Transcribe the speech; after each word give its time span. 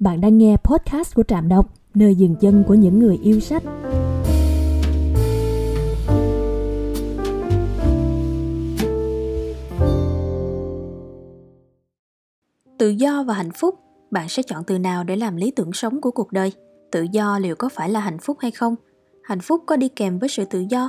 Bạn 0.00 0.20
đang 0.20 0.38
nghe 0.38 0.56
podcast 0.64 1.14
của 1.14 1.22
Trạm 1.22 1.48
Đọc, 1.48 1.74
nơi 1.94 2.14
dừng 2.14 2.34
chân 2.40 2.64
của 2.68 2.74
những 2.74 2.98
người 2.98 3.18
yêu 3.22 3.40
sách. 3.40 3.62
Tự 12.78 12.88
do 12.88 13.22
và 13.22 13.34
hạnh 13.34 13.50
phúc, 13.54 13.74
bạn 14.10 14.28
sẽ 14.28 14.42
chọn 14.42 14.64
từ 14.64 14.78
nào 14.78 15.04
để 15.04 15.16
làm 15.16 15.36
lý 15.36 15.50
tưởng 15.50 15.72
sống 15.72 16.00
của 16.00 16.10
cuộc 16.10 16.32
đời? 16.32 16.52
Tự 16.90 17.06
do 17.12 17.38
liệu 17.38 17.56
có 17.56 17.68
phải 17.68 17.90
là 17.90 18.00
hạnh 18.00 18.18
phúc 18.18 18.36
hay 18.40 18.50
không? 18.50 18.74
Hạnh 19.22 19.40
phúc 19.40 19.62
có 19.66 19.76
đi 19.76 19.88
kèm 19.88 20.18
với 20.18 20.28
sự 20.28 20.44
tự 20.44 20.64
do? 20.70 20.88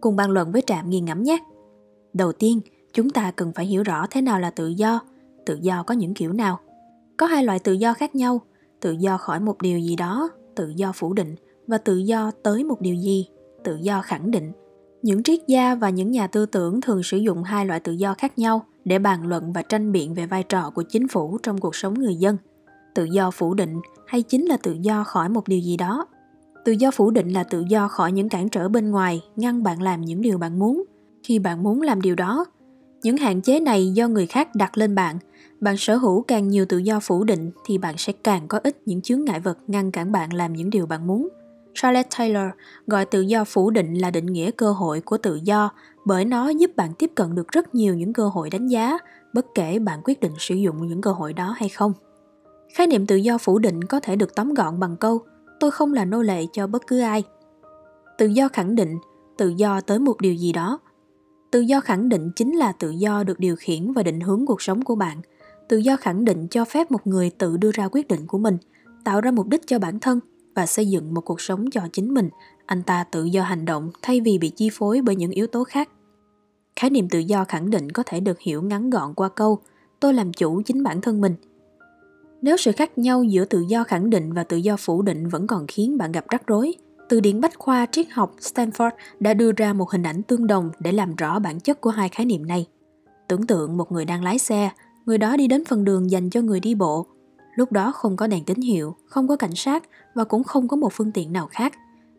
Cùng 0.00 0.16
bàn 0.16 0.30
luận 0.30 0.52
với 0.52 0.62
Trạm 0.66 0.90
nghiền 0.90 1.04
ngẫm 1.04 1.22
nhé. 1.22 1.38
Đầu 2.12 2.32
tiên, 2.32 2.60
chúng 2.92 3.10
ta 3.10 3.30
cần 3.30 3.52
phải 3.52 3.66
hiểu 3.66 3.82
rõ 3.82 4.06
thế 4.10 4.22
nào 4.22 4.40
là 4.40 4.50
tự 4.50 4.68
do. 4.68 5.00
Tự 5.46 5.58
do 5.62 5.82
có 5.82 5.94
những 5.94 6.14
kiểu 6.14 6.32
nào? 6.32 6.58
Có 7.16 7.26
hai 7.26 7.44
loại 7.44 7.58
tự 7.58 7.72
do 7.72 7.94
khác 7.94 8.14
nhau, 8.14 8.40
tự 8.80 8.90
do 8.90 9.18
khỏi 9.18 9.40
một 9.40 9.62
điều 9.62 9.78
gì 9.78 9.96
đó, 9.96 10.30
tự 10.54 10.68
do 10.76 10.92
phủ 10.92 11.12
định 11.12 11.34
và 11.66 11.78
tự 11.78 11.96
do 11.96 12.30
tới 12.42 12.64
một 12.64 12.80
điều 12.80 12.94
gì, 12.94 13.28
tự 13.64 13.76
do 13.76 14.02
khẳng 14.02 14.30
định. 14.30 14.52
Những 15.02 15.22
triết 15.22 15.40
gia 15.46 15.74
và 15.74 15.90
những 15.90 16.10
nhà 16.10 16.26
tư 16.26 16.46
tưởng 16.46 16.80
thường 16.80 17.02
sử 17.02 17.16
dụng 17.16 17.42
hai 17.42 17.66
loại 17.66 17.80
tự 17.80 17.92
do 17.92 18.14
khác 18.14 18.38
nhau 18.38 18.66
để 18.84 18.98
bàn 18.98 19.26
luận 19.26 19.52
và 19.52 19.62
tranh 19.62 19.92
biện 19.92 20.14
về 20.14 20.26
vai 20.26 20.42
trò 20.42 20.70
của 20.70 20.82
chính 20.82 21.08
phủ 21.08 21.38
trong 21.42 21.58
cuộc 21.58 21.76
sống 21.76 21.94
người 21.94 22.16
dân. 22.16 22.36
Tự 22.94 23.04
do 23.04 23.30
phủ 23.30 23.54
định 23.54 23.80
hay 24.06 24.22
chính 24.22 24.46
là 24.46 24.56
tự 24.62 24.76
do 24.80 25.04
khỏi 25.04 25.28
một 25.28 25.48
điều 25.48 25.60
gì 25.60 25.76
đó. 25.76 26.06
Tự 26.64 26.72
do 26.72 26.90
phủ 26.90 27.10
định 27.10 27.28
là 27.28 27.44
tự 27.44 27.64
do 27.68 27.88
khỏi 27.88 28.12
những 28.12 28.28
cản 28.28 28.48
trở 28.48 28.68
bên 28.68 28.90
ngoài, 28.90 29.22
ngăn 29.36 29.62
bạn 29.62 29.82
làm 29.82 30.00
những 30.00 30.20
điều 30.20 30.38
bạn 30.38 30.58
muốn. 30.58 30.84
Khi 31.22 31.38
bạn 31.38 31.62
muốn 31.62 31.82
làm 31.82 32.00
điều 32.00 32.14
đó, 32.14 32.44
những 33.02 33.16
hạn 33.16 33.42
chế 33.42 33.60
này 33.60 33.92
do 33.92 34.08
người 34.08 34.26
khác 34.26 34.54
đặt 34.54 34.78
lên 34.78 34.94
bạn 34.94 35.18
bạn 35.60 35.76
sở 35.76 35.96
hữu 35.96 36.22
càng 36.22 36.48
nhiều 36.48 36.66
tự 36.66 36.78
do 36.78 37.00
phủ 37.00 37.24
định 37.24 37.50
thì 37.64 37.78
bạn 37.78 37.94
sẽ 37.98 38.12
càng 38.12 38.48
có 38.48 38.60
ít 38.64 38.76
những 38.86 39.02
chướng 39.02 39.24
ngại 39.24 39.40
vật 39.40 39.58
ngăn 39.66 39.90
cản 39.90 40.12
bạn 40.12 40.32
làm 40.32 40.52
những 40.52 40.70
điều 40.70 40.86
bạn 40.86 41.06
muốn. 41.06 41.28
Charlotte 41.74 42.08
Taylor 42.18 42.50
gọi 42.86 43.04
tự 43.04 43.20
do 43.20 43.44
phủ 43.44 43.70
định 43.70 43.94
là 43.94 44.10
định 44.10 44.26
nghĩa 44.26 44.50
cơ 44.50 44.72
hội 44.72 45.00
của 45.00 45.18
tự 45.18 45.40
do 45.44 45.70
bởi 46.04 46.24
nó 46.24 46.48
giúp 46.48 46.70
bạn 46.76 46.92
tiếp 46.98 47.10
cận 47.14 47.34
được 47.34 47.48
rất 47.48 47.74
nhiều 47.74 47.94
những 47.94 48.12
cơ 48.12 48.28
hội 48.28 48.50
đánh 48.50 48.66
giá, 48.66 48.98
bất 49.32 49.46
kể 49.54 49.78
bạn 49.78 50.00
quyết 50.04 50.20
định 50.20 50.32
sử 50.38 50.54
dụng 50.54 50.86
những 50.86 51.00
cơ 51.00 51.12
hội 51.12 51.32
đó 51.32 51.54
hay 51.56 51.68
không. 51.68 51.92
Khái 52.74 52.86
niệm 52.86 53.06
tự 53.06 53.16
do 53.16 53.38
phủ 53.38 53.58
định 53.58 53.84
có 53.84 54.00
thể 54.00 54.16
được 54.16 54.34
tóm 54.34 54.54
gọn 54.54 54.80
bằng 54.80 54.96
câu 54.96 55.20
tôi 55.60 55.70
không 55.70 55.94
là 55.94 56.04
nô 56.04 56.22
lệ 56.22 56.46
cho 56.52 56.66
bất 56.66 56.86
cứ 56.86 57.00
ai. 57.00 57.22
Tự 58.18 58.26
do 58.26 58.48
khẳng 58.48 58.74
định, 58.74 58.98
tự 59.36 59.48
do 59.48 59.80
tới 59.80 59.98
một 59.98 60.20
điều 60.20 60.34
gì 60.34 60.52
đó. 60.52 60.78
Tự 61.50 61.60
do 61.60 61.80
khẳng 61.80 62.08
định 62.08 62.30
chính 62.36 62.56
là 62.56 62.72
tự 62.72 62.90
do 62.90 63.24
được 63.24 63.40
điều 63.40 63.56
khiển 63.56 63.92
và 63.92 64.02
định 64.02 64.20
hướng 64.20 64.46
cuộc 64.46 64.62
sống 64.62 64.82
của 64.82 64.94
bạn– 64.94 65.20
tự 65.68 65.76
do 65.76 65.96
khẳng 65.96 66.24
định 66.24 66.46
cho 66.50 66.64
phép 66.64 66.90
một 66.90 67.06
người 67.06 67.30
tự 67.30 67.56
đưa 67.56 67.70
ra 67.74 67.88
quyết 67.92 68.08
định 68.08 68.26
của 68.26 68.38
mình, 68.38 68.58
tạo 69.04 69.20
ra 69.20 69.30
mục 69.30 69.46
đích 69.48 69.66
cho 69.66 69.78
bản 69.78 69.98
thân 70.00 70.20
và 70.54 70.66
xây 70.66 70.88
dựng 70.88 71.14
một 71.14 71.20
cuộc 71.20 71.40
sống 71.40 71.70
cho 71.70 71.80
chính 71.92 72.14
mình. 72.14 72.28
Anh 72.66 72.82
ta 72.82 73.04
tự 73.04 73.24
do 73.24 73.42
hành 73.42 73.64
động 73.64 73.90
thay 74.02 74.20
vì 74.20 74.38
bị 74.38 74.50
chi 74.50 74.70
phối 74.72 75.00
bởi 75.02 75.16
những 75.16 75.30
yếu 75.30 75.46
tố 75.46 75.64
khác. 75.64 75.88
Khái 76.76 76.90
niệm 76.90 77.08
tự 77.08 77.18
do 77.18 77.44
khẳng 77.44 77.70
định 77.70 77.92
có 77.92 78.02
thể 78.06 78.20
được 78.20 78.40
hiểu 78.40 78.62
ngắn 78.62 78.90
gọn 78.90 79.14
qua 79.14 79.28
câu, 79.28 79.58
tôi 80.00 80.14
làm 80.14 80.32
chủ 80.32 80.62
chính 80.62 80.82
bản 80.82 81.00
thân 81.00 81.20
mình. 81.20 81.34
Nếu 82.42 82.56
sự 82.56 82.72
khác 82.72 82.98
nhau 82.98 83.24
giữa 83.24 83.44
tự 83.44 83.64
do 83.68 83.84
khẳng 83.84 84.10
định 84.10 84.32
và 84.32 84.44
tự 84.44 84.56
do 84.56 84.76
phủ 84.76 85.02
định 85.02 85.28
vẫn 85.28 85.46
còn 85.46 85.66
khiến 85.68 85.98
bạn 85.98 86.12
gặp 86.12 86.24
rắc 86.28 86.46
rối, 86.46 86.74
từ 87.08 87.20
điển 87.20 87.40
bách 87.40 87.58
khoa 87.58 87.86
triết 87.92 88.06
học 88.10 88.34
stanford 88.40 88.90
đã 89.20 89.34
đưa 89.34 89.52
ra 89.52 89.72
một 89.72 89.90
hình 89.90 90.02
ảnh 90.02 90.22
tương 90.22 90.46
đồng 90.46 90.70
để 90.78 90.92
làm 90.92 91.16
rõ 91.16 91.38
bản 91.38 91.60
chất 91.60 91.80
của 91.80 91.90
hai 91.90 92.08
khái 92.08 92.26
niệm 92.26 92.46
này. 92.46 92.66
Tưởng 93.28 93.46
tượng 93.46 93.76
một 93.76 93.92
người 93.92 94.04
đang 94.04 94.24
lái 94.24 94.38
xe 94.38 94.70
người 95.06 95.18
đó 95.18 95.36
đi 95.36 95.46
đến 95.46 95.64
phần 95.64 95.84
đường 95.84 96.10
dành 96.10 96.30
cho 96.30 96.40
người 96.40 96.60
đi 96.60 96.74
bộ. 96.74 97.06
Lúc 97.54 97.72
đó 97.72 97.92
không 97.92 98.16
có 98.16 98.26
đèn 98.26 98.44
tín 98.44 98.60
hiệu, 98.60 98.96
không 99.06 99.28
có 99.28 99.36
cảnh 99.36 99.54
sát 99.54 99.84
và 100.14 100.24
cũng 100.24 100.44
không 100.44 100.68
có 100.68 100.76
một 100.76 100.92
phương 100.92 101.12
tiện 101.12 101.32
nào 101.32 101.46
khác. 101.46 101.72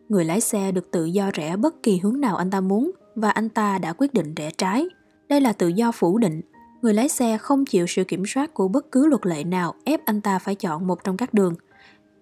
Người 0.08 0.24
lái 0.24 0.40
xe 0.40 0.72
được 0.72 0.90
tự 0.90 1.04
do 1.04 1.30
rẽ 1.34 1.56
bất 1.56 1.82
kỳ 1.82 1.98
hướng 1.98 2.20
nào 2.20 2.36
anh 2.36 2.50
ta 2.50 2.60
muốn 2.60 2.90
và 3.14 3.30
anh 3.30 3.48
ta 3.48 3.78
đã 3.78 3.92
quyết 3.92 4.14
định 4.14 4.34
rẽ 4.34 4.50
trái. 4.58 4.86
Đây 5.28 5.40
là 5.40 5.52
tự 5.52 5.68
do 5.68 5.92
phủ 5.92 6.18
định. 6.18 6.40
Người 6.82 6.94
lái 6.94 7.08
xe 7.08 7.38
không 7.38 7.64
chịu 7.64 7.86
sự 7.86 8.04
kiểm 8.04 8.26
soát 8.26 8.54
của 8.54 8.68
bất 8.68 8.92
cứ 8.92 9.06
luật 9.06 9.26
lệ 9.26 9.44
nào 9.44 9.74
ép 9.84 10.04
anh 10.04 10.20
ta 10.20 10.38
phải 10.38 10.54
chọn 10.54 10.86
một 10.86 11.04
trong 11.04 11.16
các 11.16 11.34
đường. 11.34 11.54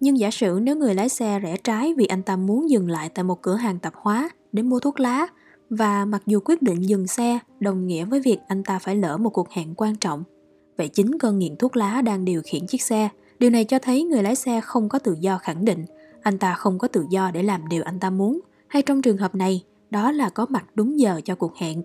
Nhưng 0.01 0.19
giả 0.19 0.31
sử 0.31 0.59
nếu 0.63 0.77
người 0.77 0.95
lái 0.95 1.09
xe 1.09 1.39
rẽ 1.39 1.57
trái 1.65 1.95
vì 1.95 2.07
anh 2.07 2.23
ta 2.23 2.37
muốn 2.37 2.71
dừng 2.71 2.91
lại 2.91 3.09
tại 3.09 3.25
một 3.25 3.43
cửa 3.43 3.57
hàng 3.57 3.79
tạp 3.79 3.95
hóa 3.97 4.31
để 4.53 4.63
mua 4.63 4.81
thuốc 4.81 5.01
lá 5.01 5.27
và 5.71 6.05
mặc 6.05 6.23
dù 6.27 6.41
quyết 6.45 6.63
định 6.63 6.89
dừng 6.89 7.07
xe 7.07 7.39
đồng 7.61 7.87
nghĩa 7.87 8.05
với 8.05 8.21
việc 8.21 8.39
anh 8.49 8.63
ta 8.63 8.79
phải 8.79 8.97
lỡ 8.97 9.17
một 9.17 9.31
cuộc 9.31 9.51
hẹn 9.51 9.75
quan 9.77 9.97
trọng 9.97 10.25
Vậy 10.77 10.89
chính 10.89 11.19
cơn 11.19 11.39
nghiện 11.39 11.57
thuốc 11.57 11.77
lá 11.77 12.03
đang 12.03 12.25
điều 12.25 12.43
khiển 12.45 12.67
chiếc 12.67 12.83
xe. 12.83 13.09
Điều 13.39 13.51
này 13.51 13.65
cho 13.65 13.79
thấy 13.79 14.05
người 14.05 14.23
lái 14.23 14.35
xe 14.35 14.61
không 14.61 14.89
có 14.89 14.99
tự 14.99 15.17
do 15.21 15.39
khẳng 15.39 15.65
định, 15.65 15.85
anh 16.23 16.39
ta 16.39 16.55
không 16.55 16.79
có 16.79 16.89
tự 16.89 17.07
do 17.11 17.31
để 17.31 17.43
làm 17.43 17.69
điều 17.69 17.83
anh 17.83 18.01
ta 18.01 18.11
muốn, 18.11 18.41
hay 18.69 18.83
trong 18.83 19.03
trường 19.03 19.17
hợp 19.17 19.35
này, 19.35 19.65
đó 19.91 20.13
là 20.13 20.29
có 20.29 20.47
mặt 20.49 20.65
đúng 20.75 20.99
giờ 20.99 21.21
cho 21.25 21.35
cuộc 21.35 21.57
hẹn. 21.57 21.83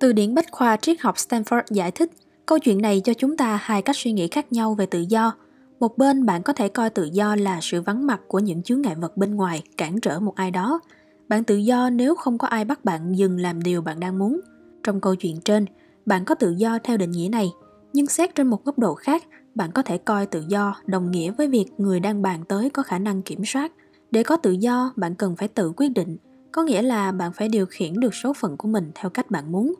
Từ 0.00 0.12
điển 0.12 0.34
Bách 0.34 0.46
khoa 0.52 0.76
triết 0.76 1.00
học 1.00 1.14
Stanford 1.16 1.62
giải 1.70 1.90
thích, 1.90 2.10
câu 2.46 2.58
chuyện 2.58 2.82
này 2.82 3.00
cho 3.04 3.14
chúng 3.14 3.36
ta 3.36 3.58
hai 3.62 3.82
cách 3.82 3.96
suy 3.96 4.12
nghĩ 4.12 4.28
khác 4.28 4.52
nhau 4.52 4.74
về 4.74 4.86
tự 4.86 5.00
do. 5.00 5.32
Một 5.80 5.98
bên 5.98 6.26
bạn 6.26 6.42
có 6.42 6.52
thể 6.52 6.68
coi 6.68 6.90
tự 6.90 7.04
do 7.12 7.36
là 7.36 7.58
sự 7.62 7.82
vắng 7.82 8.06
mặt 8.06 8.20
của 8.28 8.38
những 8.38 8.62
chướng 8.62 8.82
ngại 8.82 8.94
vật 8.94 9.16
bên 9.16 9.34
ngoài 9.34 9.62
cản 9.76 10.00
trở 10.00 10.20
một 10.20 10.36
ai 10.36 10.50
đó. 10.50 10.80
Bạn 11.28 11.44
tự 11.44 11.56
do 11.56 11.90
nếu 11.90 12.14
không 12.14 12.38
có 12.38 12.48
ai 12.48 12.64
bắt 12.64 12.84
bạn 12.84 13.18
dừng 13.18 13.38
làm 13.38 13.62
điều 13.62 13.82
bạn 13.82 14.00
đang 14.00 14.18
muốn. 14.18 14.40
Trong 14.82 15.00
câu 15.00 15.14
chuyện 15.14 15.40
trên, 15.40 15.66
bạn 16.06 16.24
có 16.24 16.34
tự 16.34 16.50
do 16.50 16.78
theo 16.84 16.96
định 16.96 17.10
nghĩa 17.10 17.28
này– 17.28 17.48
nhưng 17.96 18.06
xét 18.06 18.34
trên 18.34 18.46
một 18.46 18.64
góc 18.64 18.78
độ 18.78 18.94
khác, 18.94 19.24
bạn 19.54 19.70
có 19.72 19.82
thể 19.82 19.98
coi 19.98 20.26
tự 20.26 20.44
do, 20.48 20.74
đồng 20.86 21.10
nghĩa 21.10 21.30
với 21.30 21.48
việc 21.48 21.66
người 21.78 22.00
đang 22.00 22.22
bàn 22.22 22.40
tới 22.48 22.70
có 22.70 22.82
khả 22.82 22.98
năng 22.98 23.22
kiểm 23.22 23.44
soát. 23.44 23.72
Để 24.10 24.22
có 24.22 24.36
tự 24.36 24.50
do, 24.50 24.92
bạn 24.96 25.14
cần 25.14 25.36
phải 25.36 25.48
tự 25.48 25.72
quyết 25.76 25.88
định. 25.88 26.16
Có 26.52 26.62
nghĩa 26.62 26.82
là 26.82 27.12
bạn 27.12 27.32
phải 27.32 27.48
điều 27.48 27.66
khiển 27.66 28.00
được 28.00 28.14
số 28.14 28.32
phận 28.32 28.56
của 28.56 28.68
mình 28.68 28.90
theo 28.94 29.10
cách 29.10 29.30
bạn 29.30 29.52
muốn. 29.52 29.74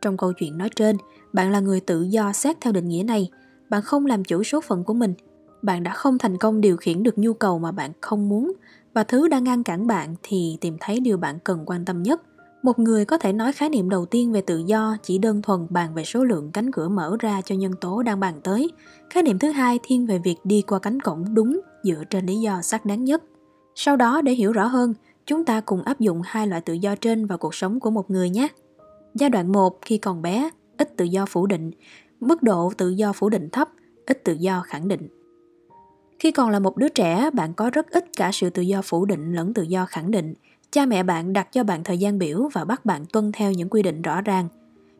Trong 0.00 0.16
câu 0.16 0.32
chuyện 0.32 0.58
nói 0.58 0.70
trên, 0.76 0.96
bạn 1.32 1.50
là 1.50 1.60
người 1.60 1.80
tự 1.80 2.02
do 2.02 2.32
xét 2.32 2.56
theo 2.60 2.72
định 2.72 2.88
nghĩa 2.88 3.02
này. 3.02 3.30
Bạn 3.68 3.82
không 3.82 4.06
làm 4.06 4.24
chủ 4.24 4.42
số 4.42 4.60
phận 4.60 4.84
của 4.84 4.94
mình. 4.94 5.14
Bạn 5.62 5.82
đã 5.82 5.92
không 5.94 6.18
thành 6.18 6.38
công 6.38 6.60
điều 6.60 6.76
khiển 6.76 7.02
được 7.02 7.18
nhu 7.18 7.32
cầu 7.32 7.58
mà 7.58 7.72
bạn 7.72 7.92
không 8.00 8.28
muốn. 8.28 8.52
Và 8.94 9.04
thứ 9.04 9.28
đang 9.28 9.44
ngăn 9.44 9.62
cản 9.62 9.86
bạn 9.86 10.14
thì 10.22 10.58
tìm 10.60 10.76
thấy 10.80 11.00
điều 11.00 11.16
bạn 11.16 11.38
cần 11.44 11.62
quan 11.66 11.84
tâm 11.84 12.02
nhất 12.02 12.22
một 12.62 12.78
người 12.78 13.04
có 13.04 13.18
thể 13.18 13.32
nói 13.32 13.52
khái 13.52 13.68
niệm 13.68 13.90
đầu 13.90 14.06
tiên 14.06 14.32
về 14.32 14.40
tự 14.40 14.58
do 14.58 14.96
chỉ 15.02 15.18
đơn 15.18 15.42
thuần 15.42 15.66
bàn 15.70 15.94
về 15.94 16.04
số 16.04 16.24
lượng 16.24 16.50
cánh 16.52 16.72
cửa 16.72 16.88
mở 16.88 17.16
ra 17.20 17.40
cho 17.40 17.54
nhân 17.54 17.72
tố 17.80 18.02
đang 18.02 18.20
bàn 18.20 18.40
tới. 18.44 18.70
Khái 19.10 19.22
niệm 19.22 19.38
thứ 19.38 19.50
hai 19.50 19.78
thiên 19.82 20.06
về 20.06 20.18
việc 20.18 20.36
đi 20.44 20.62
qua 20.62 20.78
cánh 20.78 21.00
cổng 21.00 21.34
đúng 21.34 21.60
dựa 21.82 22.02
trên 22.10 22.26
lý 22.26 22.40
do 22.40 22.62
xác 22.62 22.86
đáng 22.86 23.04
nhất. 23.04 23.22
Sau 23.74 23.96
đó 23.96 24.22
để 24.22 24.32
hiểu 24.32 24.52
rõ 24.52 24.66
hơn, 24.66 24.94
chúng 25.26 25.44
ta 25.44 25.60
cùng 25.60 25.82
áp 25.82 26.00
dụng 26.00 26.22
hai 26.24 26.46
loại 26.46 26.60
tự 26.60 26.72
do 26.72 26.94
trên 26.96 27.26
vào 27.26 27.38
cuộc 27.38 27.54
sống 27.54 27.80
của 27.80 27.90
một 27.90 28.10
người 28.10 28.30
nhé. 28.30 28.48
Giai 29.14 29.30
đoạn 29.30 29.52
1 29.52 29.78
khi 29.82 29.98
còn 29.98 30.22
bé, 30.22 30.50
ít 30.78 30.96
tự 30.96 31.04
do 31.04 31.26
phủ 31.26 31.46
định, 31.46 31.70
mức 32.20 32.42
độ 32.42 32.72
tự 32.76 32.88
do 32.88 33.12
phủ 33.12 33.28
định 33.28 33.48
thấp, 33.52 33.68
ít 34.06 34.24
tự 34.24 34.32
do 34.32 34.62
khẳng 34.66 34.88
định. 34.88 35.08
Khi 36.18 36.32
còn 36.32 36.50
là 36.50 36.58
một 36.58 36.76
đứa 36.76 36.88
trẻ, 36.88 37.30
bạn 37.32 37.54
có 37.54 37.70
rất 37.70 37.90
ít 37.90 38.04
cả 38.16 38.30
sự 38.32 38.50
tự 38.50 38.62
do 38.62 38.82
phủ 38.82 39.04
định 39.04 39.32
lẫn 39.32 39.54
tự 39.54 39.62
do 39.62 39.86
khẳng 39.86 40.10
định– 40.10 40.34
cha 40.70 40.86
mẹ 40.86 41.02
bạn 41.02 41.32
đặt 41.32 41.52
cho 41.52 41.64
bạn 41.64 41.84
thời 41.84 41.98
gian 41.98 42.18
biểu 42.18 42.48
và 42.52 42.64
bắt 42.64 42.86
bạn 42.86 43.06
tuân 43.12 43.32
theo 43.32 43.52
những 43.52 43.68
quy 43.68 43.82
định 43.82 44.02
rõ 44.02 44.20
ràng 44.20 44.48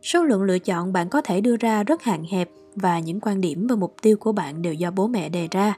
số 0.03 0.25
lượng 0.25 0.43
lựa 0.43 0.59
chọn 0.59 0.93
bạn 0.93 1.09
có 1.09 1.21
thể 1.21 1.41
đưa 1.41 1.57
ra 1.57 1.83
rất 1.83 2.03
hạn 2.03 2.25
hẹp 2.25 2.51
và 2.75 2.99
những 2.99 3.21
quan 3.21 3.41
điểm 3.41 3.67
và 3.67 3.77
mục 3.77 3.95
tiêu 4.03 4.17
của 4.17 4.33
bạn 4.33 4.63
đều 4.63 4.75
do 4.75 4.91
bố 4.91 5.07
mẹ 5.07 5.29
đề 5.29 5.49
ra 5.51 5.77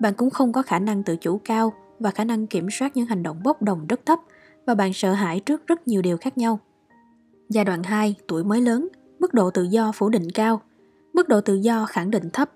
bạn 0.00 0.14
cũng 0.14 0.30
không 0.30 0.52
có 0.52 0.62
khả 0.62 0.78
năng 0.78 1.02
tự 1.02 1.16
chủ 1.16 1.40
cao 1.44 1.72
và 1.98 2.10
khả 2.10 2.24
năng 2.24 2.46
kiểm 2.46 2.70
soát 2.70 2.96
những 2.96 3.06
hành 3.06 3.22
động 3.22 3.40
bốc 3.42 3.62
đồng 3.62 3.86
rất 3.86 4.06
thấp 4.06 4.18
và 4.66 4.74
bạn 4.74 4.92
sợ 4.92 5.12
hãi 5.12 5.40
trước 5.40 5.66
rất 5.66 5.88
nhiều 5.88 6.02
điều 6.02 6.16
khác 6.16 6.38
nhau. 6.38 6.58
Giai 7.48 7.64
đoạn 7.64 7.82
2, 7.82 8.14
tuổi 8.28 8.44
mới 8.44 8.60
lớn, 8.60 8.88
mức 9.18 9.34
độ 9.34 9.50
tự 9.50 9.62
do 9.62 9.92
phủ 9.92 10.08
định 10.08 10.30
cao, 10.30 10.60
mức 11.12 11.28
độ 11.28 11.40
tự 11.40 11.54
do 11.54 11.86
khẳng 11.86 12.10
định 12.10 12.30
thấp. 12.30 12.50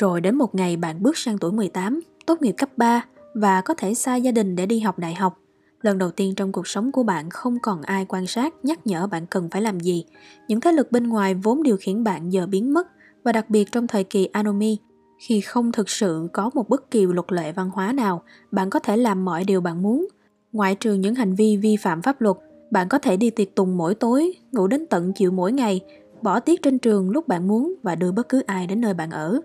Rồi 0.00 0.20
đến 0.20 0.36
một 0.36 0.54
ngày 0.54 0.76
bạn 0.76 1.02
bước 1.02 1.18
sang 1.18 1.38
tuổi 1.38 1.52
18, 1.52 2.00
tốt 2.26 2.42
nghiệp 2.42 2.54
cấp 2.58 2.68
3 2.76 3.04
và 3.34 3.60
có 3.60 3.74
thể 3.74 3.94
xa 3.94 4.16
gia 4.16 4.32
đình 4.32 4.56
để 4.56 4.66
đi 4.66 4.80
học 4.80 4.98
đại 4.98 5.14
học 5.14 5.38
lần 5.86 5.98
đầu 5.98 6.10
tiên 6.10 6.34
trong 6.34 6.52
cuộc 6.52 6.68
sống 6.68 6.92
của 6.92 7.02
bạn 7.02 7.30
không 7.30 7.58
còn 7.62 7.82
ai 7.82 8.06
quan 8.08 8.26
sát, 8.26 8.54
nhắc 8.62 8.86
nhở 8.86 9.06
bạn 9.06 9.26
cần 9.26 9.48
phải 9.50 9.62
làm 9.62 9.80
gì. 9.80 10.04
Những 10.48 10.60
thế 10.60 10.72
lực 10.72 10.92
bên 10.92 11.08
ngoài 11.08 11.34
vốn 11.34 11.62
điều 11.62 11.76
khiển 11.76 12.04
bạn 12.04 12.32
giờ 12.32 12.46
biến 12.46 12.74
mất, 12.74 12.88
và 13.24 13.32
đặc 13.32 13.50
biệt 13.50 13.72
trong 13.72 13.86
thời 13.86 14.04
kỳ 14.04 14.26
anomi, 14.26 14.78
khi 15.18 15.40
không 15.40 15.72
thực 15.72 15.90
sự 15.90 16.28
có 16.32 16.50
một 16.54 16.68
bất 16.68 16.90
kỳ 16.90 17.06
luật 17.06 17.32
lệ 17.32 17.52
văn 17.52 17.70
hóa 17.70 17.92
nào, 17.92 18.22
bạn 18.50 18.70
có 18.70 18.78
thể 18.78 18.96
làm 18.96 19.24
mọi 19.24 19.44
điều 19.44 19.60
bạn 19.60 19.82
muốn. 19.82 20.08
Ngoại 20.52 20.74
trừ 20.74 20.94
những 20.94 21.14
hành 21.14 21.34
vi 21.34 21.56
vi 21.56 21.76
phạm 21.76 22.02
pháp 22.02 22.20
luật, 22.20 22.36
bạn 22.70 22.88
có 22.88 22.98
thể 22.98 23.16
đi 23.16 23.30
tiệc 23.30 23.54
tùng 23.54 23.76
mỗi 23.76 23.94
tối, 23.94 24.32
ngủ 24.52 24.66
đến 24.66 24.86
tận 24.86 25.12
chiều 25.12 25.30
mỗi 25.30 25.52
ngày, 25.52 25.80
bỏ 26.22 26.40
tiết 26.40 26.62
trên 26.62 26.78
trường 26.78 27.10
lúc 27.10 27.28
bạn 27.28 27.48
muốn 27.48 27.74
và 27.82 27.94
đưa 27.94 28.12
bất 28.12 28.28
cứ 28.28 28.42
ai 28.46 28.66
đến 28.66 28.80
nơi 28.80 28.94
bạn 28.94 29.10
ở 29.10 29.40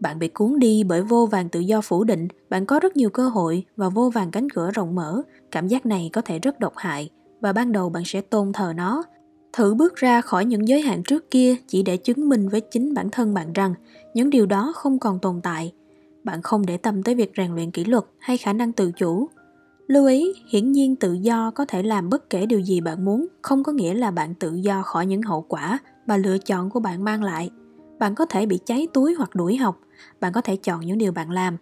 bạn 0.00 0.18
bị 0.18 0.28
cuốn 0.28 0.58
đi 0.58 0.84
bởi 0.84 1.02
vô 1.02 1.26
vàng 1.26 1.48
tự 1.48 1.60
do 1.60 1.80
phủ 1.80 2.04
định, 2.04 2.28
bạn 2.50 2.66
có 2.66 2.80
rất 2.80 2.96
nhiều 2.96 3.10
cơ 3.10 3.28
hội 3.28 3.64
và 3.76 3.88
vô 3.88 4.10
vàng 4.10 4.30
cánh 4.30 4.50
cửa 4.50 4.70
rộng 4.70 4.94
mở. 4.94 5.22
Cảm 5.50 5.68
giác 5.68 5.86
này 5.86 6.10
có 6.12 6.20
thể 6.20 6.38
rất 6.38 6.60
độc 6.60 6.72
hại 6.76 7.10
và 7.40 7.52
ban 7.52 7.72
đầu 7.72 7.88
bạn 7.88 8.02
sẽ 8.06 8.20
tôn 8.20 8.52
thờ 8.52 8.72
nó. 8.76 9.02
Thử 9.52 9.74
bước 9.74 9.96
ra 9.96 10.20
khỏi 10.20 10.44
những 10.44 10.68
giới 10.68 10.80
hạn 10.80 11.02
trước 11.02 11.30
kia 11.30 11.56
chỉ 11.66 11.82
để 11.82 11.96
chứng 11.96 12.28
minh 12.28 12.48
với 12.48 12.60
chính 12.60 12.94
bản 12.94 13.10
thân 13.10 13.34
bạn 13.34 13.52
rằng 13.52 13.74
những 14.14 14.30
điều 14.30 14.46
đó 14.46 14.72
không 14.74 14.98
còn 14.98 15.18
tồn 15.18 15.40
tại. 15.42 15.72
bạn 16.24 16.42
không 16.42 16.66
để 16.66 16.76
tâm 16.76 17.02
tới 17.02 17.14
việc 17.14 17.32
rèn 17.36 17.54
luyện 17.54 17.70
kỷ 17.70 17.84
luật 17.84 18.04
hay 18.18 18.36
khả 18.36 18.52
năng 18.52 18.72
tự 18.72 18.92
chủ. 18.92 19.28
Lưu 19.86 20.06
ý, 20.06 20.32
hiển 20.48 20.72
nhiên 20.72 20.96
tự 20.96 21.12
do 21.12 21.50
có 21.50 21.64
thể 21.64 21.82
làm 21.82 22.10
bất 22.10 22.30
kể 22.30 22.46
điều 22.46 22.60
gì 22.60 22.80
bạn 22.80 23.04
muốn, 23.04 23.26
không 23.42 23.62
có 23.62 23.72
nghĩa 23.72 23.94
là 23.94 24.10
bạn 24.10 24.34
tự 24.34 24.54
do 24.54 24.82
khỏi 24.82 25.06
những 25.06 25.22
hậu 25.22 25.42
quả 25.48 25.78
mà 26.06 26.16
lựa 26.16 26.38
chọn 26.38 26.70
của 26.70 26.80
bạn 26.80 27.04
mang 27.04 27.22
lại. 27.22 27.50
Bạn 27.98 28.14
có 28.14 28.26
thể 28.26 28.46
bị 28.46 28.58
cháy 28.66 28.86
túi 28.94 29.14
hoặc 29.14 29.34
đuổi 29.34 29.56
học, 29.56 29.80
bạn 30.20 30.32
có 30.32 30.40
thể 30.40 30.56
chọn 30.56 30.80
những 30.80 30.98
điều 30.98 31.12
bạn 31.12 31.30
làm, 31.30 31.56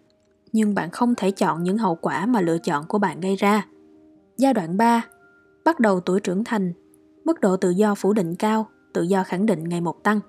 nhưng 0.53 0.75
bạn 0.75 0.89
không 0.89 1.15
thể 1.15 1.31
chọn 1.31 1.63
những 1.63 1.77
hậu 1.77 1.95
quả 1.95 2.25
mà 2.25 2.41
lựa 2.41 2.57
chọn 2.57 2.85
của 2.87 2.97
bạn 2.97 3.19
gây 3.19 3.35
ra. 3.35 3.65
Giai 4.37 4.53
đoạn 4.53 4.77
3. 4.77 5.05
Bắt 5.65 5.79
đầu 5.79 5.99
tuổi 5.99 6.19
trưởng 6.19 6.43
thành, 6.43 6.73
mức 7.25 7.41
độ 7.41 7.57
tự 7.57 7.69
do 7.69 7.95
phủ 7.95 8.13
định 8.13 8.35
cao, 8.35 8.67
tự 8.93 9.01
do 9.01 9.23
khẳng 9.23 9.45
định 9.45 9.69
ngày 9.69 9.81
một 9.81 10.03
tăng. 10.03 10.19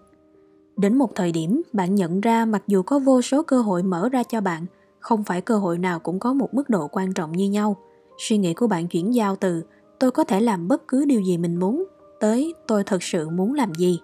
Đến 0.76 0.98
một 0.98 1.14
thời 1.14 1.32
điểm, 1.32 1.62
bạn 1.72 1.94
nhận 1.94 2.20
ra 2.20 2.44
mặc 2.44 2.62
dù 2.66 2.82
có 2.82 2.98
vô 2.98 3.22
số 3.22 3.42
cơ 3.42 3.60
hội 3.60 3.82
mở 3.82 4.08
ra 4.08 4.22
cho 4.22 4.40
bạn, 4.40 4.66
không 5.00 5.24
phải 5.24 5.40
cơ 5.40 5.58
hội 5.58 5.78
nào 5.78 5.98
cũng 6.00 6.18
có 6.18 6.32
một 6.32 6.54
mức 6.54 6.70
độ 6.70 6.88
quan 6.88 7.12
trọng 7.12 7.32
như 7.32 7.50
nhau. 7.50 7.76
Suy 8.18 8.38
nghĩ 8.38 8.54
của 8.54 8.66
bạn 8.66 8.88
chuyển 8.88 9.14
giao 9.14 9.36
từ 9.36 9.62
tôi 9.98 10.10
có 10.10 10.24
thể 10.24 10.40
làm 10.40 10.68
bất 10.68 10.88
cứ 10.88 11.04
điều 11.04 11.20
gì 11.20 11.38
mình 11.38 11.56
muốn 11.56 11.84
tới 12.20 12.54
tôi 12.66 12.84
thật 12.84 13.02
sự 13.02 13.28
muốn 13.28 13.54
làm 13.54 13.74
gì. 13.74 14.00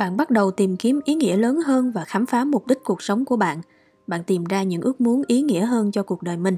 Bạn 0.00 0.16
bắt 0.16 0.30
đầu 0.30 0.50
tìm 0.50 0.76
kiếm 0.76 1.00
ý 1.04 1.14
nghĩa 1.14 1.36
lớn 1.36 1.60
hơn 1.66 1.92
và 1.92 2.04
khám 2.04 2.26
phá 2.26 2.44
mục 2.44 2.66
đích 2.66 2.78
cuộc 2.84 3.02
sống 3.02 3.24
của 3.24 3.36
bạn. 3.36 3.60
Bạn 4.06 4.24
tìm 4.24 4.44
ra 4.44 4.62
những 4.62 4.80
ước 4.80 5.00
muốn 5.00 5.22
ý 5.26 5.42
nghĩa 5.42 5.64
hơn 5.64 5.92
cho 5.92 6.02
cuộc 6.02 6.22
đời 6.22 6.36
mình. 6.36 6.56